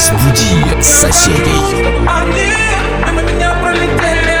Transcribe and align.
Разбуди 0.00 0.82
соседей. 0.82 1.60
Они 2.08 2.54
мимо 3.04 3.20
меня 3.20 3.52
пролетели. 3.60 4.38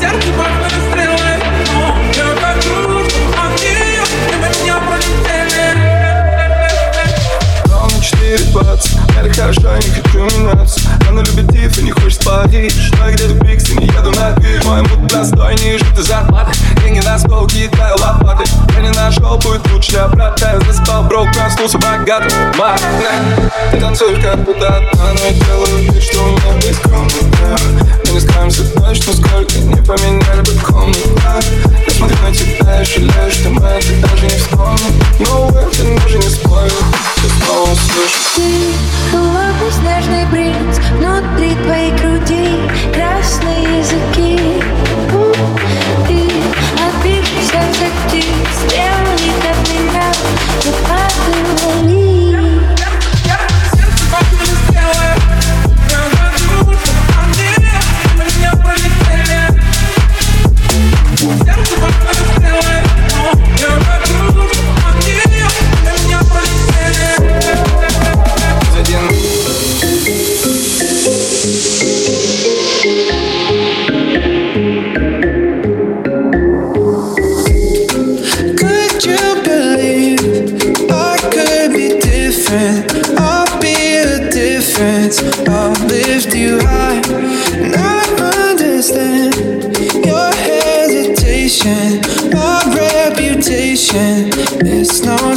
Сердце 0.00 0.28
бахнули 0.38 0.78
стрелы 0.88 1.32
Но 1.74 1.80
я 2.14 2.28
хочу, 2.36 2.76
чтобы 3.08 3.34
они 3.42 3.72
мимо 4.30 4.48
меня 4.48 4.76
пролетели. 4.86 5.66
Ровно 7.64 7.98
4.20 7.98 9.24
Я 9.24 9.34
хорошо, 9.34 9.76
не 9.76 9.90
хочу 9.90 10.18
меняться. 10.38 10.80
Она 11.08 11.22
любит 11.22 11.50
тиф 11.50 11.78
и 11.78 11.82
не 11.82 11.90
хочет 11.90 12.22
спать 12.22 12.54
проснулся 21.68 21.78
богатым 21.78 22.32
Мат, 22.58 22.80
ты 23.70 23.80
танцуешь 23.80 24.22
как 24.22 24.38
будто 24.44 24.66
одна 24.66 25.12
Но 25.12 25.20
я 25.26 25.32
делаю 25.32 25.78
вид, 25.82 26.02
что 26.02 26.22
у 26.22 26.26
меня 26.28 26.54
есть 26.62 26.82
комната 26.82 27.62
Мы 28.06 28.12
не 28.12 28.20
скроемся 28.20 28.64
точно, 28.74 29.12
сколько 29.12 29.58
не 29.58 29.82
поменяли 29.82 30.40
бы 30.40 30.52
комнату. 30.64 30.98
Я 31.86 31.94
смотрю 31.94 32.16
на 32.22 32.34
тебя 32.34 32.82
и 32.82 32.84
жалею, 32.84 33.30
что 33.30 33.50
мы 33.50 33.66
это 33.66 34.08
даже 34.08 34.22
не 34.22 34.38
вспомним. 34.38 35.02
Но 35.20 35.48
это 35.48 36.02
даже 36.02 36.18
не 36.18 36.28
спорю 36.28 36.70
Ты 37.16 37.44
снова 37.44 37.74
слышу 37.74 38.18
Ты 38.36 38.72
холодный 39.12 39.72
снежный 39.72 40.26
принц 40.30 40.78
Внутри 40.92 41.54
твоей 41.64 41.92
груди 41.92 42.60
красные 42.94 43.78
языки. 43.78 44.62
Ты 46.06 46.27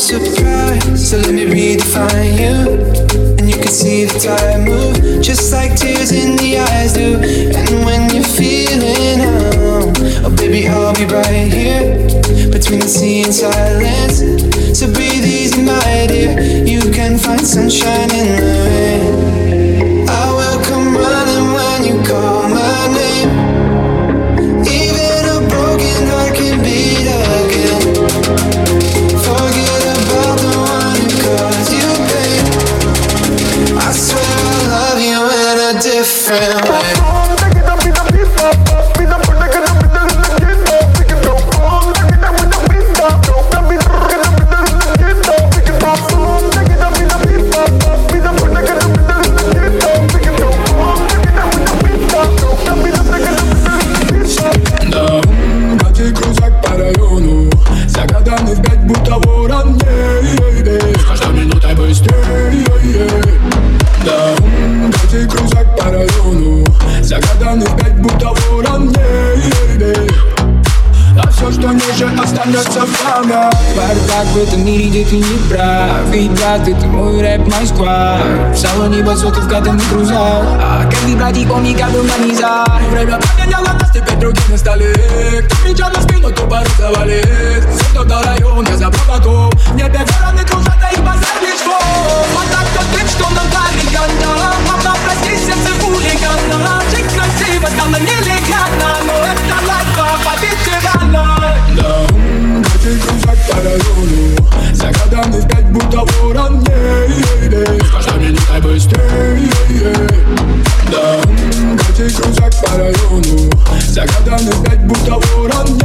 surprise. 0.01 1.09
So 1.09 1.17
let 1.17 1.33
me 1.33 1.45
redefine 1.45 2.33
you, 2.41 2.73
and 3.37 3.47
you 3.49 3.55
can 3.55 3.67
see 3.67 4.05
the 4.05 4.17
tide 4.19 4.65
move, 4.65 5.21
just 5.21 5.53
like 5.53 5.75
tears 5.77 6.11
in 6.11 6.35
the 6.37 6.57
eyes 6.57 6.93
do. 6.93 7.15
And 7.55 7.85
when 7.85 8.09
you're 8.09 8.23
feeling 8.23 9.19
down, 9.19 9.93
oh 10.25 10.35
baby, 10.35 10.67
I'll 10.67 10.95
be 10.95 11.05
right 11.05 11.53
here 11.53 11.93
between 12.49 12.79
the 12.79 12.87
sea 12.87 13.23
and 13.23 13.33
silence. 13.33 14.19
So 14.77 14.91
breathe 14.91 15.25
easy, 15.25 15.61
my 15.61 16.07
dear. 16.07 16.39
You 16.65 16.81
can 16.91 17.17
find 17.17 17.45
sunshine 17.45 18.09
in 18.11 18.27
the 18.35 18.51
rain. 18.65 19.00
Ведь 76.09 76.31
брат, 76.31 76.67
это 76.67 76.85
мой 76.87 77.21
рэп 77.21 77.47
Москва 77.47 78.17
В 78.53 78.57
салоне 78.57 79.03
басоты 79.03 79.41
в 79.41 79.47
катанных 79.47 79.87
крузах 79.89 80.17
А 80.17 80.89
каждый 80.89 81.15
братик 81.15 81.47
помни, 81.47 81.73
как 81.73 81.91
был 81.91 82.03
на 82.03 82.17
низах 82.17 82.81
Время 82.91 83.19
поменяло 83.19 83.73
нас, 83.73 83.89
теперь 83.93 84.17
другие 84.17 84.47
не 84.49 84.57
стали 84.57 84.93
Кто 85.45 85.67
меча 85.67 85.89
на 85.89 86.01
спину, 86.01 86.31
то 86.31 86.47
завалит 86.77 87.65
Все 87.91 88.03
до 88.03 88.21
район, 88.23 88.65
я 88.67 88.77
забрал 88.77 89.01
потом 89.07 89.51
Небе 89.73 89.99
гороны 89.99 90.43
кружат, 90.45 90.75
да 90.81 90.89
и 90.89 90.97
базар 90.97 91.37
мечтов 91.41 92.27
Вот 92.33 92.45
так 92.51 92.65
тот 92.75 92.85
дым, 92.93 93.07
что 93.07 93.29
нам 93.29 93.47
дали 93.49 93.93
гана 93.93 94.53
Мама, 94.67 94.97
прости, 95.05 95.37
сердце 95.37 95.71
хулигана 95.81 96.81
Жить 96.91 97.13
красиво 97.13 97.67
стало 97.67 97.99
нелегально 97.99 98.97
Но 99.05 99.13
это 99.13 99.57
лайфа, 99.67 100.05
побить 100.25 100.59
тирана 100.65 101.37
Да, 101.77 102.10
Катя 102.81 102.97
крузак 102.99 103.37
по 103.47 103.55
району 103.57 104.73
Загаданный 104.73 105.47
пять 105.47 105.67
будто 105.67 105.99
ворон. 105.99 106.65
С 106.65 107.91
каждой 107.91 108.19
минутой 108.23 108.61
быстрее 108.61 109.49
Да, 110.91 111.21
Катя 111.77 112.09
крузак 112.15 112.53
по 112.65 112.77
району 112.77 113.51
Загаданный 113.87 114.65
пять 114.65 114.83
будто 114.87 115.11
ворон. 115.11 115.79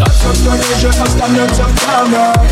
А 0.00 0.10
все, 0.10 0.32
что 0.32 0.52
ниже, 0.52 0.88
останется 0.90 1.64
в 1.64 1.80
память 1.84 2.47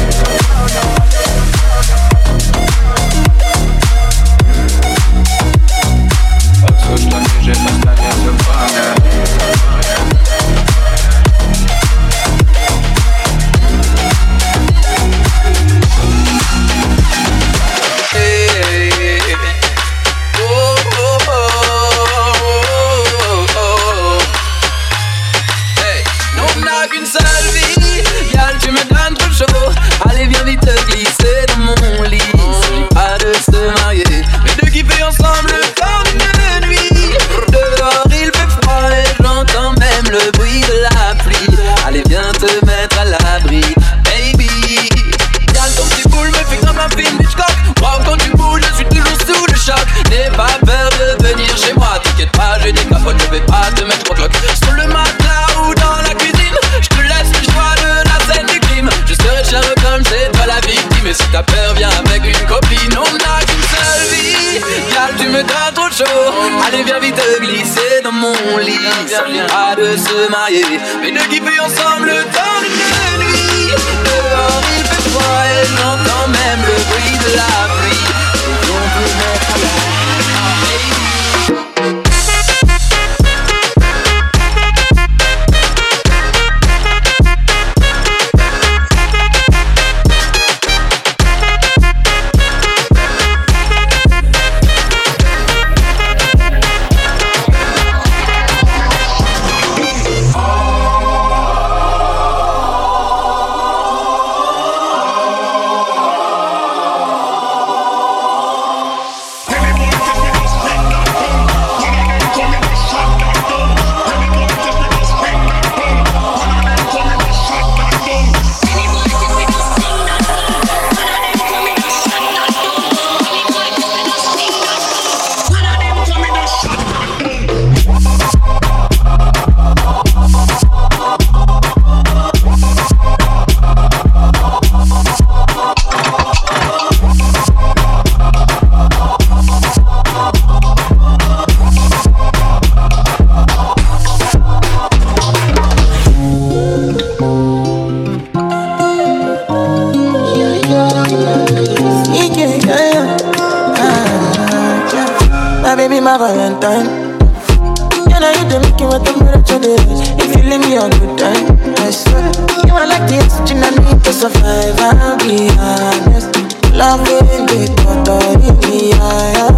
survive 164.17 164.79
and 164.81 165.19
be 165.21 165.51
honest. 165.61 166.33
Love 166.73 167.07
will 167.07 167.47
be 167.47 167.67
put 167.77 168.09
in 168.49 168.57
the 168.61 168.97
eye. 168.99 169.56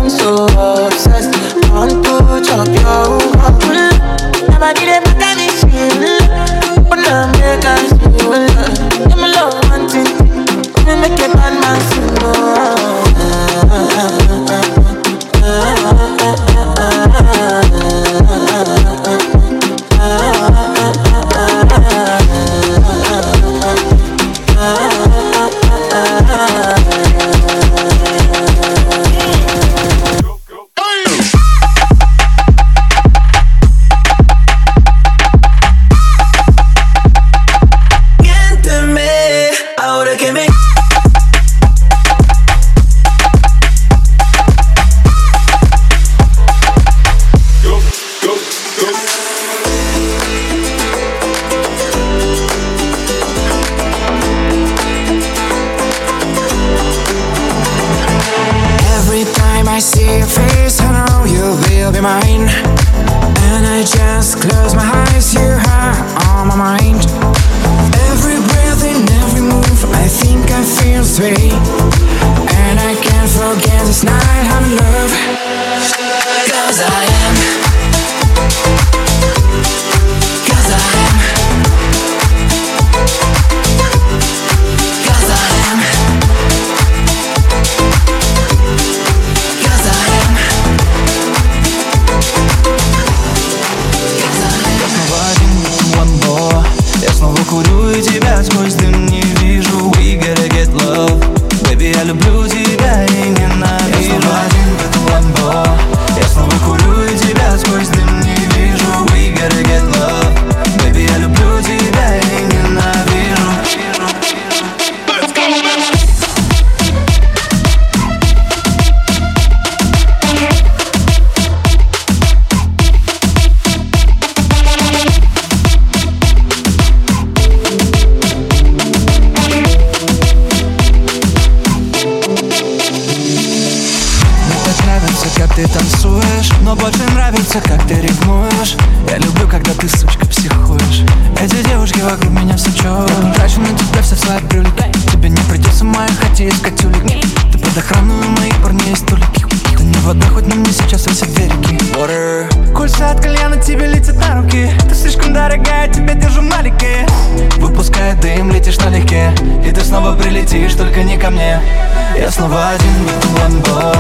Я 162.19 162.31
снова 162.31 162.71
один 162.71 163.09
в 163.23 163.41
ламбо 163.41 163.95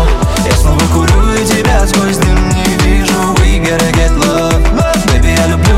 Я 0.45 0.57
снова 0.57 0.81
курю 0.93 1.33
и 1.33 1.47
тебя 1.47 1.87
сквозь 1.87 2.19
дым 2.19 2.49
не 2.50 2.76
вижу. 2.85 3.35
We 3.38 3.59
gotta 3.59 3.90
get 3.93 4.12
love. 4.19 4.62
Baby, 5.07 5.35
я 5.37 5.47
люблю 5.47 5.77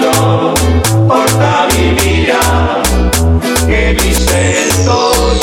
y 1.81 1.91
mira 1.93 2.39
que 3.67 3.97
mis 4.03 4.17
sentidos 4.17 5.41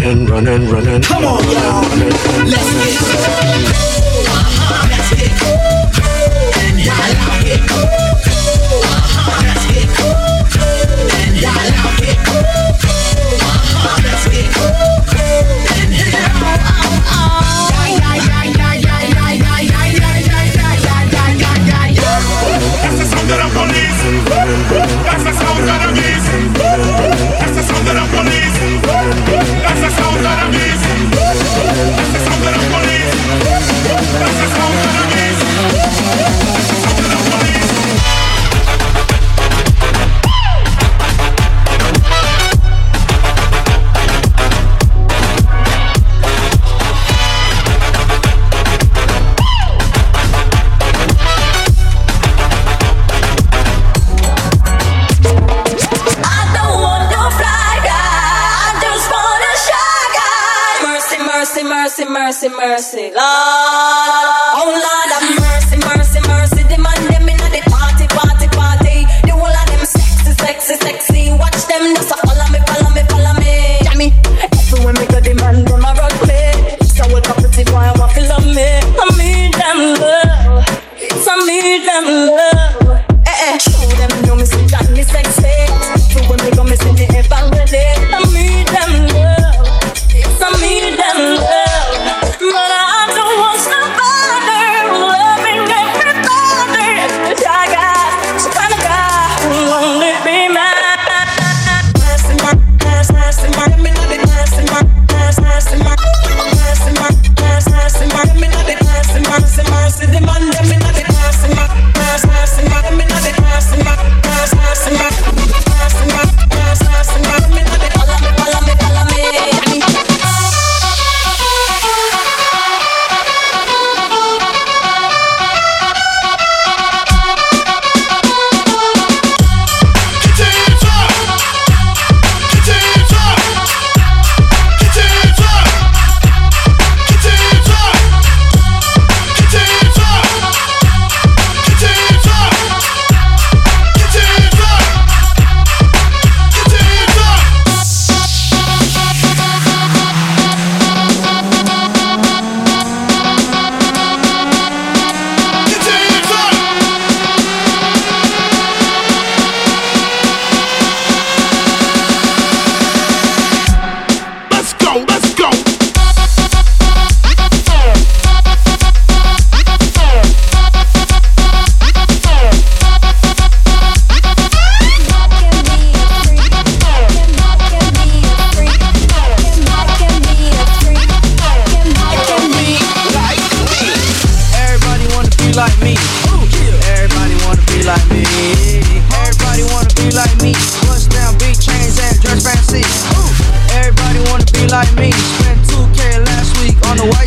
running, 0.00 0.26
running, 0.26 0.68
running. 0.70 1.02
Come 1.02 1.24
on, 1.24 1.44
y'all. 1.44 1.82
Let's 1.82 2.24
get 2.74 2.96
cool. 2.98 3.20
Uh-huh, 4.32 4.88
let's 4.88 5.10
get 5.14 5.32
cool. 5.40 5.90
And 6.60 6.80
y'all 6.80 6.96
out 6.96 7.44
get 7.44 7.60
cool. 7.68 7.84
cool. 8.24 8.80
Uh-huh, 8.80 9.44
let's 9.44 9.64
get 9.68 9.88
cool. 9.96 10.40
And 11.20 11.36
y'all 11.36 11.86
out 11.86 11.99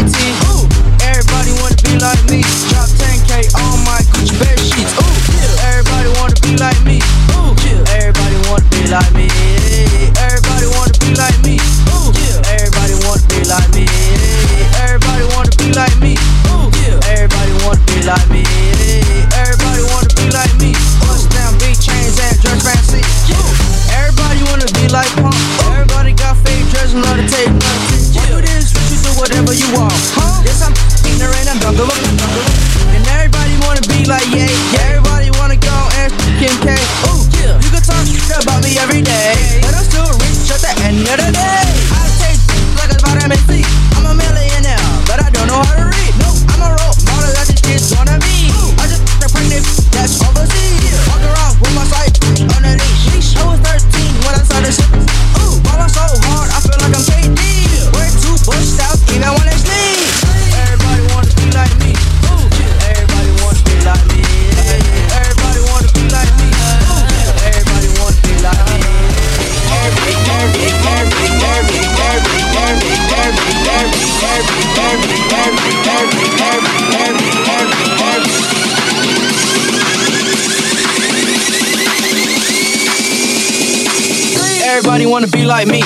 18. 0.06 0.43
everybody 84.74 85.06
wanna 85.06 85.28
be 85.28 85.46
like 85.46 85.68
me. 85.68 85.82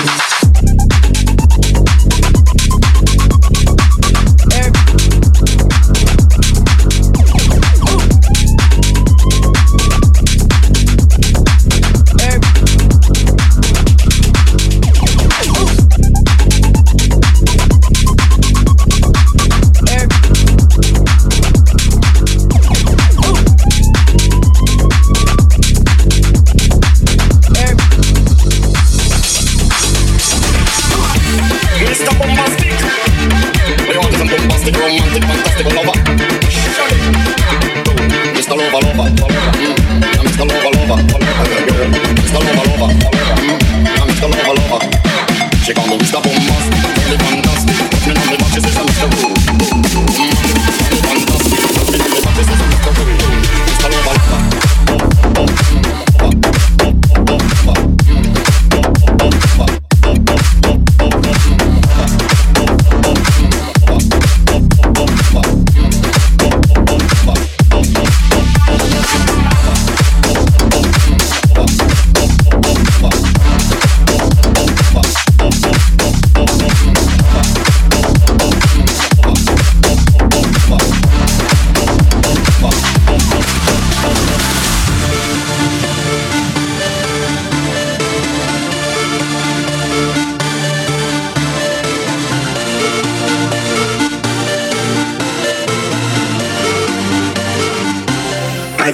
She 45.67 45.73
called 45.73 45.89
me 45.89 45.97
Mister 45.97 46.17
on 46.17 46.76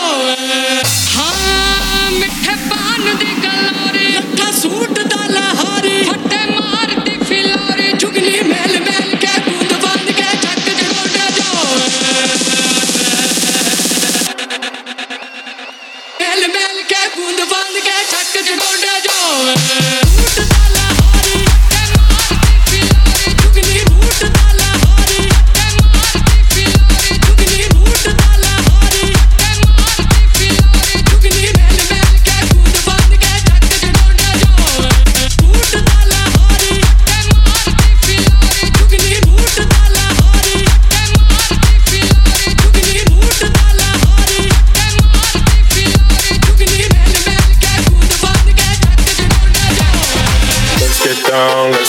Oh. 0.00 0.67